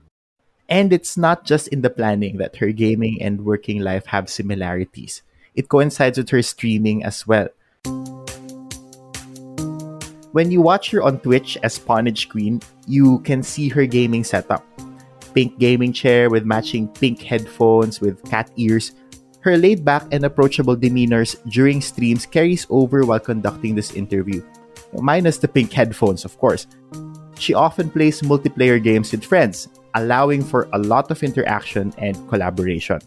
And 0.69 0.93
it's 0.93 1.17
not 1.17 1.49
just 1.49 1.69
in 1.69 1.81
the 1.81 1.89
planning 1.89 2.37
that 2.37 2.57
her 2.57 2.71
gaming 2.71 3.17
and 3.23 3.47
working 3.47 3.81
life 3.81 4.05
have 4.13 4.29
similarities. 4.29 5.23
It 5.55 5.71
coincides 5.71 6.19
with 6.19 6.29
her 6.37 6.43
streaming 6.43 7.03
as 7.03 7.27
well. 7.27 7.49
When 10.37 10.53
you 10.53 10.61
watch 10.61 10.91
her 10.91 11.03
on 11.03 11.21
Twitch 11.21 11.57
as 11.63 11.79
Pwnage 11.79 12.29
Queen, 12.29 12.61
you 12.87 13.21
can 13.21 13.43
see 13.43 13.71
her 13.71 13.87
gaming 13.87 14.23
setup. 14.23 14.69
Pink 15.35 15.59
gaming 15.59 15.93
chair 15.93 16.29
with 16.29 16.45
matching 16.45 16.89
pink 16.89 17.23
headphones 17.23 18.01
with 18.01 18.23
cat 18.29 18.51
ears 18.57 18.93
her 19.41 19.57
laid 19.57 19.85
back 19.85 20.05
and 20.13 20.25
approachable 20.25 20.77
demeanors 20.77 21.37
during 21.49 21.81
streams 21.81 22.27
carries 22.27 22.67
over 22.69 23.05
while 23.05 23.21
conducting 23.21 23.75
this 23.75 23.97
interview, 23.97 24.45
minus 24.93 25.39
the 25.39 25.49
pink 25.49 25.73
headphones, 25.73 26.25
of 26.25 26.37
course. 26.39 26.67
She 27.41 27.55
often 27.55 27.91
plays 27.91 28.21
multiplayer 28.21 28.83
games 28.83 29.13
with 29.13 29.25
friends, 29.25 29.69
allowing 29.95 30.45
for 30.45 30.69
a 30.73 30.79
lot 30.79 31.11
of 31.11 31.23
interaction 31.23 31.93
and 31.97 32.17
collaboration. 32.29 33.01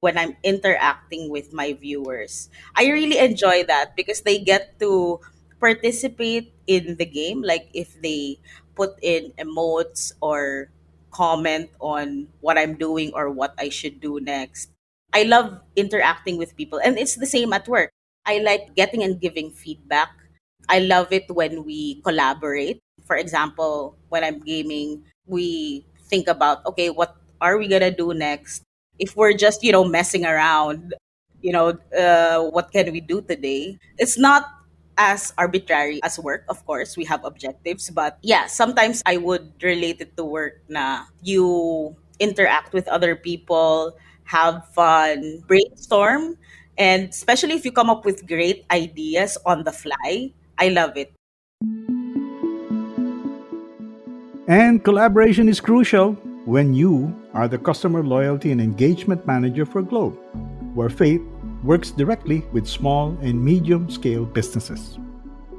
When 0.00 0.16
I'm 0.16 0.36
interacting 0.44 1.30
with 1.30 1.52
my 1.52 1.72
viewers, 1.72 2.48
I 2.76 2.88
really 2.88 3.18
enjoy 3.18 3.64
that 3.64 3.96
because 3.96 4.22
they 4.22 4.38
get 4.38 4.78
to 4.80 5.20
participate 5.60 6.52
in 6.66 6.96
the 6.96 7.06
game. 7.06 7.42
Like 7.42 7.68
if 7.74 8.00
they 8.02 8.38
put 8.74 8.96
in 9.02 9.32
emotes 9.38 10.12
or 10.20 10.70
comment 11.10 11.70
on 11.80 12.28
what 12.40 12.56
I'm 12.58 12.74
doing 12.76 13.10
or 13.14 13.30
what 13.30 13.54
I 13.58 13.68
should 13.68 14.00
do 14.00 14.20
next. 14.20 14.70
I 15.12 15.24
love 15.24 15.58
interacting 15.74 16.38
with 16.38 16.54
people, 16.56 16.78
and 16.78 16.96
it's 16.96 17.16
the 17.18 17.26
same 17.26 17.52
at 17.52 17.66
work. 17.66 17.90
I 18.24 18.38
like 18.38 18.76
getting 18.76 19.02
and 19.02 19.20
giving 19.20 19.50
feedback. 19.50 20.10
I 20.68 20.78
love 20.80 21.12
it 21.12 21.26
when 21.30 21.64
we 21.64 22.00
collaborate. 22.02 22.78
For 23.06 23.16
example, 23.16 23.96
when 24.08 24.22
I'm 24.22 24.38
gaming, 24.40 25.02
we 25.26 25.84
think 26.06 26.28
about 26.28 26.64
okay, 26.66 26.90
what 26.90 27.16
are 27.40 27.58
we 27.58 27.66
gonna 27.66 27.90
do 27.90 28.14
next? 28.14 28.62
If 28.98 29.16
we're 29.16 29.34
just 29.34 29.64
you 29.64 29.72
know 29.72 29.84
messing 29.84 30.24
around, 30.24 30.94
you 31.42 31.52
know, 31.52 31.74
uh, 31.90 32.44
what 32.54 32.70
can 32.70 32.92
we 32.92 33.00
do 33.00 33.20
today? 33.20 33.78
It's 33.98 34.18
not 34.18 34.46
as 34.98 35.32
arbitrary 35.38 36.00
as 36.02 36.18
work. 36.18 36.44
Of 36.48 36.64
course, 36.66 36.96
we 36.96 37.04
have 37.04 37.24
objectives, 37.24 37.90
but 37.90 38.18
yeah, 38.22 38.46
sometimes 38.46 39.02
I 39.06 39.16
would 39.16 39.52
relate 39.62 40.00
it 40.00 40.16
to 40.16 40.24
work 40.24 40.62
na 40.68 41.04
you 41.22 41.96
interact 42.18 42.72
with 42.72 42.86
other 42.88 43.16
people, 43.16 43.96
have 44.24 44.66
fun, 44.74 45.42
brainstorm, 45.46 46.36
and 46.78 47.08
especially 47.08 47.54
if 47.54 47.64
you 47.64 47.72
come 47.72 47.90
up 47.90 48.04
with 48.04 48.26
great 48.26 48.64
ideas 48.70 49.36
on 49.46 49.64
the 49.64 49.72
fly, 49.72 50.32
I 50.58 50.68
love 50.68 50.96
it. 50.96 51.12
And 54.48 54.82
collaboration 54.82 55.48
is 55.48 55.60
crucial 55.60 56.14
when 56.44 56.74
you 56.74 57.14
are 57.34 57.46
the 57.46 57.58
customer 57.58 58.02
loyalty 58.02 58.50
and 58.50 58.60
engagement 58.60 59.26
manager 59.26 59.64
for 59.64 59.82
Globe, 59.82 60.18
where 60.74 60.88
Faith 60.88 61.22
works 61.62 61.90
directly 61.90 62.42
with 62.52 62.66
small 62.66 63.16
and 63.20 63.42
medium 63.42 63.90
scale 63.90 64.24
businesses. 64.24 64.98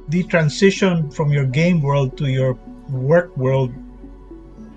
The 0.08 0.24
transition 0.24 1.10
from 1.10 1.30
your 1.30 1.46
game 1.46 1.80
world 1.80 2.18
to 2.18 2.26
your 2.26 2.58
work 2.90 3.36
world, 3.36 3.72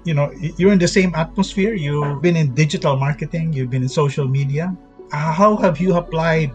you 0.04 0.14
know, 0.14 0.32
you're 0.58 0.72
in 0.72 0.80
the 0.80 0.88
same 0.88 1.14
atmosphere. 1.16 1.74
You've 1.74 2.22
been 2.22 2.36
in 2.36 2.54
digital 2.54 2.96
marketing, 2.96 3.54
you've 3.54 3.70
been 3.70 3.84
in 3.84 3.90
social 3.90 4.28
media. 4.28 4.76
Uh, 5.12 5.34
how 5.34 5.56
have 5.58 5.80
you 5.80 5.96
applied, 5.96 6.52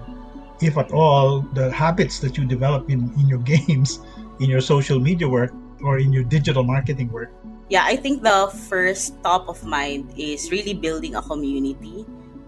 if 0.60 0.78
at 0.78 0.92
all, 0.92 1.42
the 1.54 1.70
habits 1.70 2.20
that 2.20 2.38
you 2.38 2.44
develop 2.46 2.88
in, 2.90 3.12
in 3.18 3.26
your 3.26 3.38
games, 3.52 4.00
in 4.38 4.48
your 4.48 4.60
social 4.60 5.00
media 5.00 5.28
work, 5.28 5.52
or 5.82 5.98
in 5.98 6.12
your 6.12 6.24
digital 6.24 6.62
marketing 6.62 7.10
work? 7.10 7.32
Yeah, 7.68 7.84
I 7.84 7.96
think 7.96 8.22
the 8.22 8.50
first 8.68 9.14
top 9.22 9.48
of 9.48 9.64
mind 9.64 10.12
is 10.16 10.50
really 10.50 10.74
building 10.74 11.14
a 11.14 11.22
community 11.22 12.04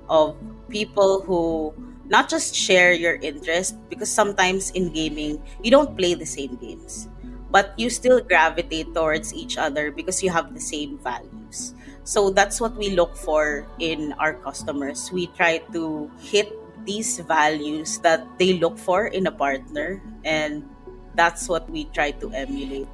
of 0.09 0.37
people 0.69 1.23
who 1.23 1.73
not 2.13 2.29
just 2.29 2.55
share 2.55 2.93
your 2.93 3.17
interest 3.25 3.75
because 3.89 4.13
sometimes 4.13 4.69
in 4.77 4.93
gaming 4.93 5.41
you 5.65 5.73
don't 5.73 5.97
play 5.97 6.13
the 6.13 6.29
same 6.29 6.55
games. 6.61 7.09
But 7.49 7.73
you 7.77 7.89
still 7.89 8.21
gravitate 8.21 8.95
towards 8.95 9.33
each 9.33 9.57
other 9.57 9.91
because 9.91 10.23
you 10.23 10.29
have 10.31 10.53
the 10.53 10.61
same 10.61 11.01
values. 11.01 11.75
So 12.05 12.29
that's 12.29 12.61
what 12.61 12.77
we 12.77 12.93
look 12.97 13.17
for 13.17 13.67
in 13.79 14.13
our 14.21 14.35
customers. 14.35 15.11
We 15.13 15.29
try 15.37 15.65
to 15.73 16.11
hit 16.21 16.53
these 16.85 17.21
values 17.21 17.99
that 18.05 18.25
they 18.39 18.61
look 18.61 18.77
for 18.77 19.09
in 19.09 19.27
a 19.27 19.33
partner 19.33 20.03
and 20.25 20.69
that's 21.15 21.49
what 21.49 21.69
we 21.71 21.85
try 21.97 22.13
to 22.21 22.31
emulate. 22.33 22.89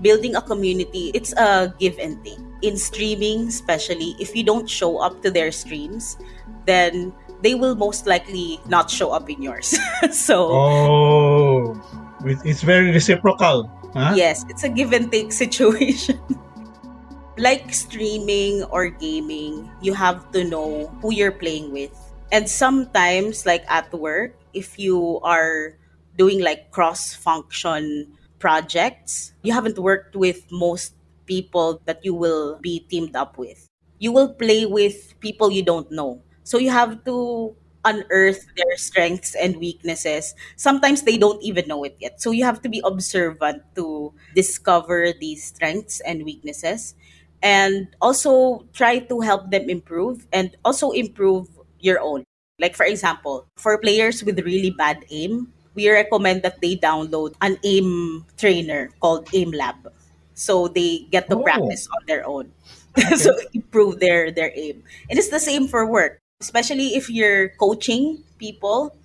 Building 0.00 0.36
a 0.36 0.40
community 0.40 1.10
it's 1.12 1.32
a 1.36 1.74
give 1.78 1.98
and 1.98 2.24
take. 2.24 2.40
In 2.62 2.76
streaming 2.76 3.48
especially 3.48 4.14
if 4.20 4.36
you 4.36 4.44
don't 4.44 4.68
show 4.68 4.98
up 4.98 5.20
to 5.22 5.30
their 5.30 5.50
streams 5.52 6.16
then 6.64 7.12
they 7.42 7.54
will 7.54 7.74
most 7.74 8.06
likely 8.06 8.60
not 8.66 8.88
show 8.88 9.10
up 9.10 9.28
in 9.28 9.42
yours. 9.42 9.76
so 10.10 10.48
Oh, 10.50 11.74
it's 12.24 12.62
very 12.62 12.90
reciprocal. 12.90 13.66
Huh? 13.92 14.14
Yes, 14.16 14.46
it's 14.48 14.62
a 14.62 14.70
give 14.70 14.92
and 14.94 15.10
take 15.10 15.32
situation. 15.32 16.18
like 17.36 17.74
streaming 17.74 18.62
or 18.70 18.88
gaming, 18.88 19.68
you 19.82 19.92
have 19.92 20.30
to 20.32 20.44
know 20.44 20.86
who 21.02 21.12
you're 21.12 21.34
playing 21.34 21.72
with. 21.72 21.92
And 22.30 22.48
sometimes 22.48 23.44
like 23.44 23.64
at 23.68 23.92
work, 23.92 24.38
if 24.54 24.78
you 24.78 25.20
are 25.22 25.76
doing 26.16 26.40
like 26.40 26.70
cross 26.70 27.12
function 27.12 28.16
projects, 28.38 29.34
you 29.42 29.52
haven't 29.52 29.78
worked 29.78 30.16
with 30.16 30.46
most 30.50 30.94
people 31.26 31.82
that 31.84 32.04
you 32.04 32.14
will 32.14 32.58
be 32.62 32.86
teamed 32.88 33.16
up 33.16 33.36
with. 33.36 33.68
You 33.98 34.12
will 34.12 34.32
play 34.32 34.64
with 34.66 35.18
people 35.20 35.50
you 35.50 35.62
don't 35.62 35.90
know 35.90 36.22
so 36.44 36.58
you 36.58 36.70
have 36.70 37.04
to 37.04 37.54
unearth 37.84 38.46
their 38.56 38.76
strengths 38.76 39.34
and 39.34 39.56
weaknesses. 39.58 40.34
Sometimes 40.56 41.02
they 41.02 41.18
don't 41.18 41.42
even 41.42 41.66
know 41.66 41.82
it 41.84 41.96
yet. 41.98 42.20
So 42.22 42.30
you 42.30 42.44
have 42.44 42.62
to 42.62 42.68
be 42.68 42.80
observant 42.84 43.62
to 43.74 44.12
discover 44.34 45.12
these 45.18 45.44
strengths 45.44 46.00
and 46.00 46.24
weaknesses. 46.24 46.94
and 47.42 47.88
also 48.00 48.62
try 48.72 48.98
to 49.02 49.18
help 49.20 49.50
them 49.50 49.66
improve 49.66 50.26
and 50.32 50.54
also 50.64 50.90
improve 50.94 51.48
your 51.80 51.98
own. 51.98 52.22
Like, 52.60 52.76
for 52.76 52.86
example, 52.86 53.46
for 53.58 53.78
players 53.82 54.22
with 54.22 54.38
really 54.46 54.70
bad 54.70 55.02
aim, 55.10 55.50
we 55.74 55.90
recommend 55.90 56.42
that 56.46 56.60
they 56.62 56.76
download 56.76 57.34
an 57.42 57.58
aim 57.64 58.24
trainer 58.38 58.90
called 59.00 59.26
Aim 59.34 59.50
Lab. 59.50 59.90
So 60.34 60.68
they 60.68 61.10
get 61.10 61.28
to 61.30 61.36
Oh. 61.36 61.42
practice 61.42 61.88
on 61.90 62.06
their 62.06 62.22
own. 62.26 62.52
so 63.18 63.34
improve 63.54 63.98
their 63.98 64.30
their 64.30 64.52
aim. 64.54 64.84
And 65.10 65.18
it's 65.18 65.28
the 65.34 65.40
same 65.42 65.66
for 65.66 65.82
work, 65.88 66.21
especially 66.42 66.96
if 66.98 67.08
you're 67.10 67.50
coaching 67.62 68.24
people. 68.38 68.96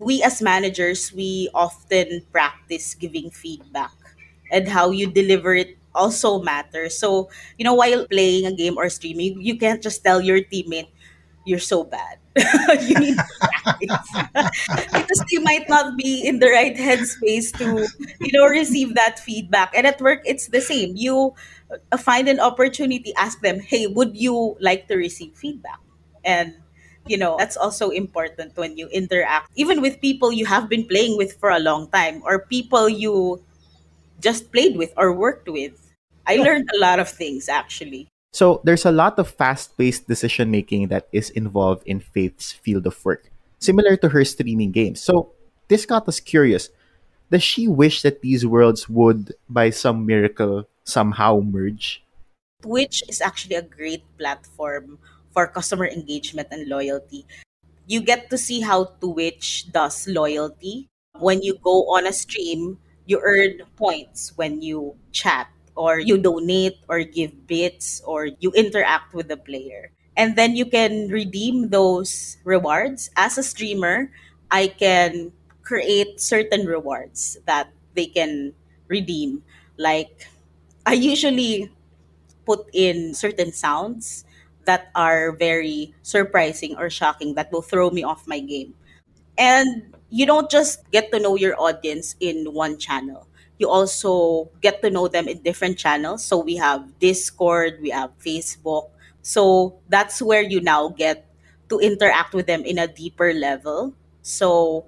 We 0.00 0.22
as 0.24 0.42
managers, 0.42 1.12
we 1.12 1.48
often 1.54 2.24
practice 2.32 2.94
giving 2.96 3.30
feedback 3.30 3.92
and 4.52 4.68
how 4.68 4.90
you 4.90 5.08
deliver 5.08 5.54
it 5.54 5.76
also 5.94 6.42
matters. 6.42 6.98
So, 6.98 7.30
you 7.58 7.64
know, 7.64 7.74
while 7.74 8.06
playing 8.08 8.44
a 8.46 8.52
game 8.52 8.76
or 8.76 8.88
streaming, 8.90 9.40
you 9.40 9.56
can't 9.56 9.82
just 9.82 10.04
tell 10.04 10.20
your 10.20 10.40
teammate 10.40 10.88
you're 11.46 11.60
so 11.62 11.84
bad. 11.84 12.18
you 12.82 12.94
need 12.98 13.16
practice. 13.40 13.96
because 14.92 15.22
they 15.30 15.38
might 15.38 15.68
not 15.68 15.96
be 15.96 16.26
in 16.26 16.38
the 16.40 16.48
right 16.50 16.76
headspace 16.76 17.56
to, 17.58 17.86
you 18.20 18.32
know, 18.34 18.46
receive 18.46 18.94
that 18.94 19.18
feedback. 19.18 19.72
And 19.76 19.86
at 19.86 20.00
work, 20.00 20.22
it's 20.26 20.48
the 20.48 20.60
same. 20.60 20.96
You 20.96 21.34
uh, 21.92 21.96
find 21.96 22.28
an 22.28 22.40
opportunity, 22.40 23.14
ask 23.16 23.40
them, 23.40 23.60
hey, 23.60 23.86
would 23.86 24.16
you 24.16 24.56
like 24.60 24.88
to 24.88 24.96
receive 24.96 25.34
feedback? 25.36 25.78
And 26.24 26.54
you 27.06 27.16
know 27.16 27.36
that's 27.38 27.56
also 27.56 27.90
important 27.90 28.56
when 28.56 28.76
you 28.76 28.88
interact 28.88 29.50
even 29.54 29.80
with 29.80 30.00
people 30.00 30.32
you 30.32 30.46
have 30.46 30.68
been 30.68 30.86
playing 30.86 31.16
with 31.16 31.38
for 31.38 31.50
a 31.50 31.58
long 31.60 31.88
time 31.90 32.22
or 32.24 32.46
people 32.46 32.88
you 32.88 33.42
just 34.20 34.52
played 34.52 34.76
with 34.76 34.92
or 34.96 35.12
worked 35.12 35.48
with 35.48 35.94
i 36.26 36.36
learned 36.36 36.68
a 36.74 36.78
lot 36.78 36.98
of 36.98 37.08
things 37.08 37.48
actually 37.48 38.08
So 38.36 38.60
there's 38.68 38.84
a 38.84 38.92
lot 38.92 39.16
of 39.16 39.32
fast-paced 39.32 40.12
decision 40.12 40.52
making 40.52 40.92
that 40.92 41.08
is 41.08 41.32
involved 41.32 41.88
in 41.88 42.04
Faith's 42.04 42.52
field 42.52 42.84
of 42.84 43.00
work, 43.00 43.32
similar 43.64 43.96
to 43.96 44.12
her 44.12 44.28
streaming 44.28 44.76
games. 44.76 45.00
So 45.00 45.32
this 45.72 45.88
got 45.88 46.04
us 46.04 46.20
curious. 46.20 46.68
Does 47.32 47.40
she 47.40 47.64
wish 47.64 48.04
that 48.04 48.20
these 48.20 48.44
worlds 48.44 48.92
would, 48.92 49.32
by 49.48 49.72
some 49.72 50.04
miracle, 50.04 50.68
somehow 50.84 51.40
merge? 51.40 52.04
Twitch 52.60 53.00
is 53.08 53.24
actually 53.24 53.56
a 53.56 53.64
great 53.64 54.04
platform 54.20 54.98
for 55.36 55.46
customer 55.46 55.84
engagement 55.84 56.48
and 56.50 56.64
loyalty. 56.64 57.28
You 57.84 58.00
get 58.00 58.32
to 58.32 58.38
see 58.40 58.64
how 58.64 58.96
Twitch 59.04 59.68
does 59.70 60.08
loyalty. 60.08 60.88
When 61.20 61.44
you 61.44 61.60
go 61.60 61.92
on 61.92 62.08
a 62.08 62.12
stream, 62.16 62.80
you 63.04 63.20
earn 63.20 63.60
points 63.76 64.32
when 64.40 64.62
you 64.64 64.96
chat 65.12 65.52
or 65.76 66.00
you 66.00 66.16
donate 66.16 66.80
or 66.88 67.04
give 67.04 67.46
bits 67.46 68.00
or 68.08 68.32
you 68.40 68.50
interact 68.56 69.12
with 69.12 69.28
the 69.28 69.36
player. 69.36 69.92
And 70.16 70.40
then 70.40 70.56
you 70.56 70.64
can 70.64 71.12
redeem 71.12 71.68
those 71.68 72.38
rewards. 72.44 73.10
As 73.14 73.36
a 73.36 73.44
streamer, 73.44 74.08
I 74.50 74.72
can 74.72 75.32
create 75.62 76.18
certain 76.18 76.64
rewards 76.64 77.36
that 77.44 77.68
they 77.92 78.06
can 78.06 78.54
redeem. 78.88 79.44
Like 79.76 80.32
I 80.86 80.94
usually 80.96 81.70
put 82.46 82.68
in 82.72 83.14
certain 83.14 83.52
sounds 83.52 84.25
that 84.66 84.90
are 84.94 85.32
very 85.32 85.94
surprising 86.02 86.76
or 86.76 86.90
shocking 86.90 87.34
that 87.34 87.50
will 87.52 87.62
throw 87.62 87.90
me 87.90 88.02
off 88.02 88.26
my 88.26 88.40
game. 88.40 88.74
And 89.38 89.94
you 90.10 90.26
don't 90.26 90.50
just 90.50 90.88
get 90.90 91.12
to 91.12 91.20
know 91.20 91.36
your 91.36 91.58
audience 91.60 92.16
in 92.20 92.52
one 92.52 92.78
channel. 92.78 93.26
You 93.58 93.68
also 93.70 94.50
get 94.60 94.82
to 94.82 94.90
know 94.90 95.08
them 95.08 95.28
in 95.28 95.42
different 95.42 95.78
channels. 95.78 96.24
So 96.24 96.38
we 96.38 96.56
have 96.56 96.98
Discord, 96.98 97.78
we 97.80 97.90
have 97.90 98.10
Facebook. 98.18 98.90
So 99.22 99.78
that's 99.88 100.20
where 100.22 100.42
you 100.42 100.60
now 100.60 100.88
get 100.90 101.26
to 101.68 101.78
interact 101.80 102.34
with 102.34 102.46
them 102.46 102.64
in 102.64 102.78
a 102.78 102.86
deeper 102.86 103.32
level. 103.32 103.94
So 104.22 104.86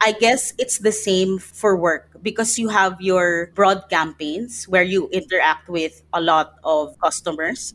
I 0.00 0.12
guess 0.12 0.54
it's 0.58 0.78
the 0.78 0.92
same 0.92 1.38
for 1.38 1.76
work 1.76 2.08
because 2.22 2.58
you 2.58 2.68
have 2.68 3.00
your 3.00 3.52
broad 3.54 3.88
campaigns 3.90 4.64
where 4.64 4.82
you 4.82 5.08
interact 5.08 5.68
with 5.68 6.02
a 6.12 6.20
lot 6.20 6.54
of 6.64 6.98
customers 7.00 7.74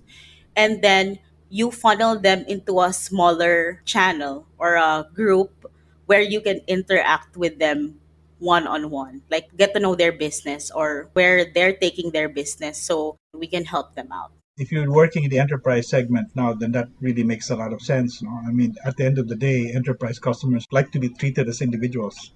and 0.56 0.82
then 0.82 1.20
you 1.50 1.72
funnel 1.72 2.20
them 2.20 2.44
into 2.48 2.82
a 2.82 2.94
smaller 2.94 3.82
channel 3.86 4.48
or 4.58 4.76
a 4.76 5.08
group 5.14 5.70
where 6.06 6.22
you 6.22 6.42
can 6.42 6.62
interact 6.68 7.38
with 7.38 7.60
them 7.60 8.00
one 8.40 8.68
on 8.68 8.90
one 8.90 9.22
like 9.32 9.48
get 9.58 9.74
to 9.74 9.80
know 9.80 9.96
their 9.96 10.12
business 10.12 10.70
or 10.72 11.10
where 11.14 11.46
they're 11.54 11.76
taking 11.76 12.12
their 12.12 12.28
business 12.28 12.78
so 12.78 13.16
we 13.34 13.48
can 13.48 13.64
help 13.66 13.96
them 13.96 14.12
out 14.12 14.32
if 14.58 14.72
you're 14.72 14.92
working 14.92 15.24
in 15.24 15.30
the 15.30 15.38
enterprise 15.38 15.90
segment 15.90 16.30
now, 16.34 16.54
then 16.54 16.72
that 16.72 16.88
really 17.02 17.26
makes 17.26 17.50
a 17.50 17.58
lot 17.58 17.74
of 17.74 17.82
sense. 17.82 18.22
No? 18.22 18.30
I 18.48 18.52
mean, 18.54 18.74
at 18.86 18.96
the 18.96 19.04
end 19.04 19.20
of 19.20 19.28
the 19.28 19.36
day, 19.36 19.74
enterprise 19.76 20.18
customers 20.18 20.66
like 20.72 20.92
to 20.92 21.00
be 21.00 21.10
treated 21.10 21.50
as 21.50 21.62
individuals, 21.62 22.32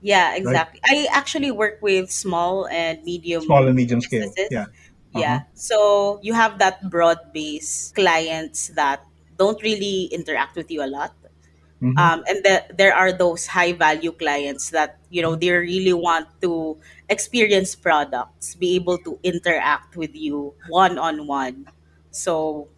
yeah 0.00 0.36
exactly 0.36 0.80
i 0.84 1.08
actually 1.10 1.50
work 1.50 1.78
with 1.82 2.10
small 2.10 2.66
and 2.68 3.02
medium 3.02 3.42
small 3.42 3.66
and 3.66 3.74
medium 3.74 4.00
scale. 4.00 4.20
businesses. 4.20 4.68
Yeah. 5.12 5.20
Yeah. 5.20 5.40
So 5.54 6.20
you 6.22 6.34
have 6.34 6.58
that 6.58 6.90
broad 6.90 7.18
base 7.32 7.92
clients 7.94 8.68
that 8.76 9.04
don't 9.38 9.60
really 9.62 10.06
interact 10.12 10.56
with 10.56 10.70
you 10.70 10.82
a 10.82 10.90
lot. 10.90 11.14
Mhm. 11.82 11.94
Um, 11.96 12.24
and 12.26 12.42
the, 12.44 12.64
there 12.74 12.94
are 12.94 13.12
those 13.12 13.46
high 13.46 13.72
value 13.72 14.10
clients 14.12 14.70
that, 14.70 14.98
you 15.10 15.22
know, 15.22 15.36
they 15.36 15.50
really 15.52 15.92
want 15.94 16.26
to 16.42 16.76
experience 17.08 17.76
products, 17.76 18.54
be 18.56 18.74
able 18.74 18.98
to 19.06 19.18
interact 19.22 19.96
with 19.96 20.14
you 20.14 20.54
one 20.68 20.98
on 20.98 21.26
one. 21.28 21.66
So 22.10 22.68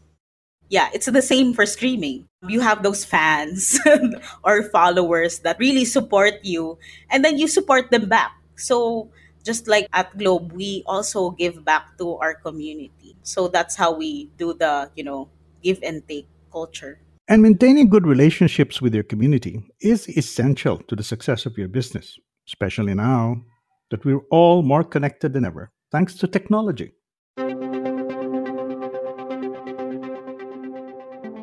yeah, 0.68 0.88
it's 0.94 1.06
the 1.06 1.22
same 1.22 1.52
for 1.54 1.66
streaming. 1.66 2.28
You 2.46 2.60
have 2.60 2.82
those 2.82 3.04
fans 3.04 3.78
or 4.44 4.62
followers 4.70 5.40
that 5.40 5.58
really 5.58 5.84
support 5.84 6.44
you, 6.44 6.78
and 7.10 7.24
then 7.24 7.38
you 7.38 7.48
support 7.48 7.90
them 7.90 8.08
back. 8.08 8.32
So, 8.56 9.10
just 9.44 9.68
like 9.68 9.86
at 9.92 10.16
Globe, 10.16 10.52
we 10.52 10.82
also 10.86 11.30
give 11.30 11.64
back 11.64 11.96
to 11.98 12.16
our 12.16 12.34
community. 12.34 13.16
So, 13.22 13.48
that's 13.48 13.76
how 13.76 13.92
we 13.92 14.30
do 14.36 14.54
the, 14.54 14.90
you 14.94 15.04
know, 15.04 15.28
give 15.62 15.78
and 15.82 16.06
take 16.08 16.28
culture. 16.52 17.00
And 17.28 17.42
maintaining 17.42 17.88
good 17.88 18.06
relationships 18.06 18.82
with 18.82 18.94
your 18.94 19.04
community 19.04 19.62
is 19.80 20.08
essential 20.08 20.78
to 20.88 20.96
the 20.96 21.04
success 21.04 21.46
of 21.46 21.56
your 21.56 21.68
business, 21.68 22.18
especially 22.48 22.94
now 22.94 23.42
that 23.90 24.04
we're 24.04 24.22
all 24.30 24.62
more 24.62 24.82
connected 24.82 25.32
than 25.32 25.44
ever 25.44 25.70
thanks 25.90 26.14
to 26.14 26.26
technology. 26.26 26.92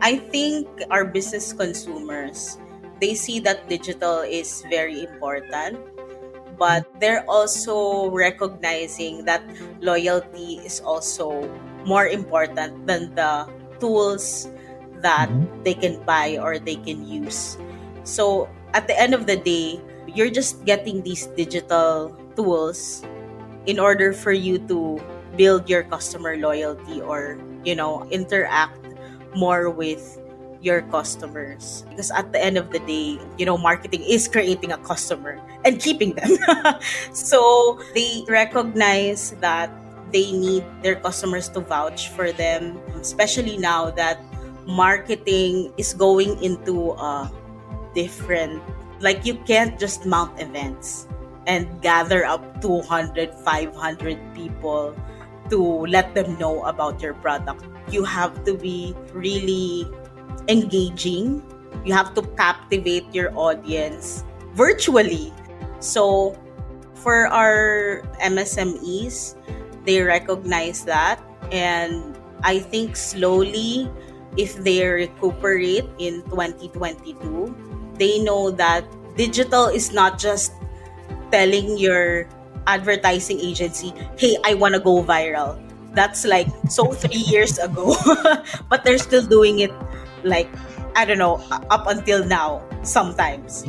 I 0.02 0.18
think 0.32 0.68
our 0.90 1.04
business 1.04 1.52
consumers, 1.52 2.58
they 3.02 3.14
see 3.14 3.40
that 3.42 3.68
digital 3.68 4.20
is 4.22 4.64
very 4.70 5.04
important, 5.04 5.80
but 6.58 6.86
they're 7.00 7.24
also 7.30 8.10
recognizing 8.10 9.26
that 9.26 9.42
loyalty 9.82 10.60
is 10.66 10.82
also 10.82 11.46
more 11.86 12.08
important 12.08 12.86
than 12.88 13.14
the 13.16 13.48
tools 13.80 14.50
that 15.02 15.30
Mhm. 15.30 15.64
they 15.64 15.74
can 15.74 16.02
buy 16.04 16.38
or 16.42 16.58
they 16.60 16.76
can 16.76 17.06
use. 17.06 17.58
So 18.04 18.50
at 18.74 18.88
the 18.88 18.98
end 18.98 19.14
of 19.14 19.26
the 19.26 19.38
day, 19.38 19.80
you're 20.10 20.34
just 20.34 20.66
getting 20.66 21.04
these 21.04 21.28
digital 21.38 22.12
tools 22.36 23.06
in 23.66 23.80
order 23.80 24.14
for 24.14 24.32
you 24.32 24.58
to 24.68 24.98
build 25.38 25.70
your 25.70 25.84
customer 25.84 26.36
loyalty 26.38 27.02
or, 27.02 27.38
you 27.64 27.76
know, 27.76 28.08
interact 28.10 28.80
more 29.36 29.70
with 29.70 30.18
your 30.62 30.82
customers. 30.94 31.86
Because 31.90 32.12
at 32.12 32.32
the 32.32 32.44
end 32.44 32.58
of 32.58 32.72
the 32.72 32.80
day 32.80 33.20
you 33.38 33.46
know 33.46 33.58
marketing 33.58 34.04
is 34.04 34.28
creating 34.28 34.72
a 34.72 34.78
customer 34.80 35.40
and 35.66 35.80
keeping 35.80 36.14
them. 36.14 36.38
So 37.14 37.80
they 37.94 38.24
recognize 38.28 39.32
that 39.42 39.72
they 40.12 40.32
need 40.32 40.64
their 40.84 40.96
customers 40.96 41.50
to 41.50 41.60
vouch 41.60 42.08
for 42.16 42.32
them 42.32 42.80
especially 42.96 43.58
now 43.58 43.92
that 43.92 44.24
marketing 44.66 45.72
is 45.78 45.94
going 45.94 46.42
into 46.42 46.92
a 46.96 47.32
different 47.94 48.64
like 49.00 49.26
you 49.26 49.36
can't 49.44 49.80
just 49.80 50.06
mount 50.06 50.32
events 50.40 51.08
and 51.48 51.68
gather 51.82 52.26
up 52.26 52.62
200 52.62 53.34
500 53.44 54.20
people 54.36 54.96
to 55.50 55.88
let 55.88 56.14
them 56.14 56.38
know 56.38 56.64
about 56.66 57.02
your 57.02 57.14
product. 57.16 57.64
You 57.90 58.04
have 58.04 58.44
to 58.44 58.54
be 58.54 58.94
really 59.14 59.88
engaging 60.48 61.42
you 61.88 61.94
have 61.94 62.14
to 62.16 62.22
captivate 62.36 63.08
your 63.16 63.32
audience 63.38 64.24
virtually. 64.54 65.34
So 65.80 66.36
for 66.96 67.28
our 67.32 68.04
msmes 68.20 69.36
they 69.86 70.02
recognize 70.02 70.84
that. 70.84 71.24
And 71.52 72.18
i 72.44 72.60
think 72.60 72.96
slowly 72.96 73.90
if 74.36 74.54
they 74.62 74.86
recuperate 74.86 75.88
in 75.98 76.22
2022 76.30 77.56
they 77.98 78.20
know 78.20 78.52
that 78.52 78.86
digital 79.18 79.66
is 79.66 79.90
not 79.90 80.20
just 80.20 80.54
telling 81.32 81.80
your 81.80 82.30
advertising 82.68 83.40
agency 83.42 83.90
hey 84.20 84.38
i 84.46 84.54
want 84.54 84.76
to 84.76 84.80
go 84.80 85.02
viral. 85.02 85.58
That's 85.98 86.30
like 86.30 86.46
so 86.70 86.94
three 86.94 87.26
years 87.26 87.58
ago, 87.58 87.98
but 88.70 88.86
they're 88.86 89.02
still 89.02 89.26
doing 89.26 89.66
it 89.66 89.74
like 90.28 90.50
I 90.96 91.06
don't 91.06 91.18
know 91.18 91.44
up 91.70 91.88
until 91.88 92.26
now. 92.26 92.64
Sometimes. 92.84 93.66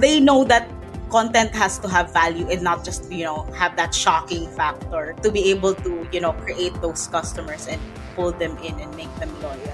They 0.00 0.20
know 0.20 0.44
that 0.44 0.68
content 1.08 1.54
has 1.54 1.78
to 1.78 1.88
have 1.88 2.12
value 2.12 2.46
and 2.50 2.62
not 2.62 2.84
just 2.84 3.10
you 3.10 3.24
know 3.24 3.44
have 3.52 3.76
that 3.76 3.94
shocking 3.94 4.48
factor 4.52 5.14
to 5.22 5.32
be 5.32 5.50
able 5.50 5.74
to 5.74 6.06
you 6.12 6.20
know 6.20 6.32
create 6.32 6.74
those 6.82 7.06
customers 7.08 7.66
and 7.66 7.80
pull 8.14 8.32
them 8.32 8.56
in 8.58 8.78
and 8.78 8.94
make 8.96 9.12
them 9.16 9.32
loyal. 9.40 9.72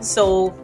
So 0.00 0.54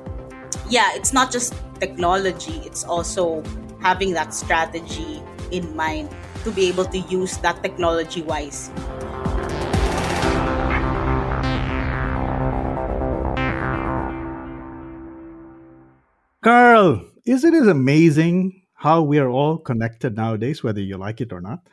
yeah 0.68 0.90
it's 0.94 1.12
not 1.12 1.32
just 1.32 1.54
technology 1.80 2.62
it's 2.64 2.84
also 2.84 3.42
having 3.80 4.12
that 4.12 4.32
strategy 4.32 5.22
in 5.50 5.74
mind 5.76 6.08
to 6.44 6.50
be 6.50 6.68
able 6.68 6.84
to 6.84 6.98
use 7.10 7.36
that 7.38 7.62
technology 7.62 8.22
wise 8.22 8.70
Carl, 16.44 17.00
isn't 17.24 17.57
it 17.57 17.64
amazing 17.64 18.68
how 18.76 19.00
we 19.00 19.16
are 19.16 19.33
all 19.33 19.57
connected 19.57 20.12
nowadays, 20.12 20.61
whether 20.61 20.80
you 20.80 21.00
like 21.00 21.24
it 21.24 21.33
or 21.33 21.40
not? 21.40 21.64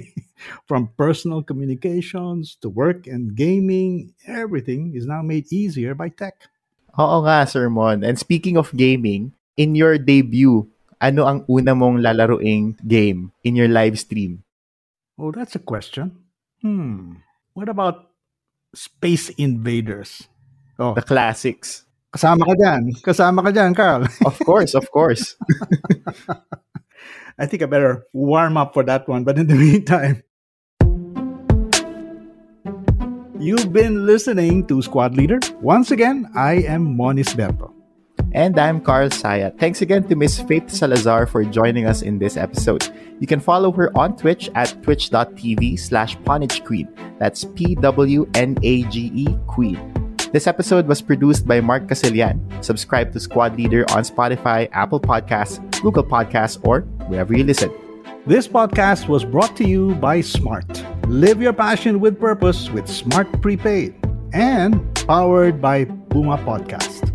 From 0.66 0.88
personal 0.96 1.44
communications 1.44 2.56
to 2.64 2.72
work 2.72 3.04
and 3.06 3.36
gaming, 3.36 4.16
everything 4.24 4.96
is 4.96 5.04
now 5.04 5.20
made 5.20 5.44
easier 5.52 5.92
by 5.92 6.08
tech. 6.08 6.48
Oo 6.96 7.20
nga, 7.28 7.44
Sir 7.44 7.68
Mon. 7.68 8.00
And 8.00 8.16
speaking 8.16 8.56
of 8.56 8.72
gaming, 8.72 9.36
in 9.60 9.76
your 9.76 10.00
debut, 10.00 10.72
ano 11.04 11.28
ang 11.28 11.44
una 11.44 11.76
mong 11.76 12.00
lalaruing 12.00 12.80
game 12.88 13.28
in 13.44 13.52
your 13.52 13.68
live 13.68 14.00
stream? 14.00 14.40
Oh, 15.20 15.36
that's 15.36 15.52
a 15.52 15.60
question. 15.60 16.16
Hmm. 16.64 17.20
What 17.52 17.68
about 17.68 18.08
Space 18.72 19.28
Invaders? 19.36 20.32
Oh, 20.80 20.96
The 20.96 21.04
classics. 21.04 21.84
Kasama 22.14 22.46
ka 22.46 22.54
dyan. 22.54 22.94
Kasama 23.02 23.42
ka 23.42 23.50
dyan, 23.50 23.74
Carl. 23.74 24.06
Of 24.22 24.38
course, 24.46 24.78
of 24.78 24.86
course. 24.94 25.34
I 27.42 27.50
think 27.50 27.62
I 27.62 27.66
better 27.66 28.06
warm 28.14 28.54
up 28.54 28.70
for 28.70 28.86
that 28.86 29.10
one. 29.10 29.26
But 29.26 29.34
in 29.34 29.50
the 29.50 29.58
meantime, 29.58 30.22
you've 33.42 33.74
been 33.74 34.06
listening 34.06 34.62
to 34.70 34.78
Squad 34.78 35.18
Leader. 35.18 35.42
Once 35.58 35.90
again, 35.90 36.30
I 36.38 36.62
am 36.70 36.94
Mon 36.96 37.18
Isberto. 37.18 37.74
And 38.30 38.58
I'm 38.58 38.78
Carl 38.78 39.10
Saya. 39.10 39.50
Thanks 39.58 39.82
again 39.82 40.06
to 40.06 40.14
Miss 40.14 40.38
Faith 40.38 40.70
Salazar 40.70 41.26
for 41.26 41.42
joining 41.42 41.86
us 41.86 42.02
in 42.02 42.18
this 42.18 42.36
episode. 42.36 42.86
You 43.18 43.26
can 43.26 43.38
follow 43.38 43.70
her 43.74 43.90
on 43.98 44.16
Twitch 44.16 44.50
at 44.54 44.70
twitch.tv 44.82 45.78
slash 45.78 46.14
Queen. 46.62 46.86
That's 47.18 47.42
P-W-N-A-G-E 47.58 49.26
Queen. 49.46 49.93
This 50.34 50.48
episode 50.48 50.88
was 50.88 51.00
produced 51.00 51.46
by 51.46 51.60
Mark 51.60 51.86
Casilian. 51.86 52.42
Subscribe 52.60 53.12
to 53.12 53.20
Squad 53.20 53.56
Leader 53.56 53.88
on 53.92 54.02
Spotify, 54.02 54.68
Apple 54.72 54.98
Podcasts, 54.98 55.62
Google 55.80 56.02
Podcasts, 56.02 56.58
or 56.66 56.80
wherever 57.06 57.32
you 57.36 57.44
listen. 57.44 57.70
This 58.26 58.48
podcast 58.48 59.06
was 59.06 59.24
brought 59.24 59.54
to 59.58 59.64
you 59.64 59.94
by 60.02 60.22
Smart. 60.22 60.66
Live 61.06 61.40
your 61.40 61.52
passion 61.52 62.00
with 62.00 62.18
purpose 62.18 62.68
with 62.70 62.88
Smart 62.88 63.30
Prepaid 63.42 63.94
and 64.32 64.82
powered 65.06 65.62
by 65.62 65.84
Puma 66.10 66.38
Podcast. 66.38 67.13